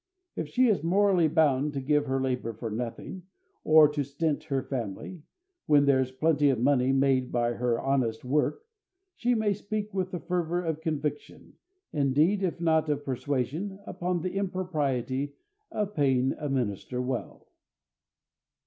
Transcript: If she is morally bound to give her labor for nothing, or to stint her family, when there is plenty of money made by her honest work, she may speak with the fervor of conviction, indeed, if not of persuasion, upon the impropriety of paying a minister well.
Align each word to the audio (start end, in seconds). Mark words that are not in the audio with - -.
If 0.35 0.47
she 0.47 0.67
is 0.67 0.81
morally 0.81 1.27
bound 1.27 1.73
to 1.73 1.79
give 1.79 2.07
her 2.07 2.19
labor 2.19 2.53
for 2.53 2.71
nothing, 2.71 3.21
or 3.63 3.87
to 3.89 4.03
stint 4.03 4.45
her 4.45 4.63
family, 4.63 5.21
when 5.67 5.85
there 5.85 5.99
is 5.99 6.11
plenty 6.11 6.49
of 6.49 6.57
money 6.59 6.91
made 6.91 7.31
by 7.31 7.53
her 7.53 7.79
honest 7.79 8.25
work, 8.25 8.65
she 9.13 9.35
may 9.35 9.53
speak 9.53 9.93
with 9.93 10.09
the 10.09 10.19
fervor 10.19 10.63
of 10.65 10.81
conviction, 10.81 11.53
indeed, 11.93 12.41
if 12.41 12.59
not 12.59 12.89
of 12.89 13.05
persuasion, 13.05 13.77
upon 13.85 14.21
the 14.23 14.33
impropriety 14.37 15.35
of 15.71 15.93
paying 15.93 16.33
a 16.39 16.49
minister 16.49 16.99
well. 16.99 17.47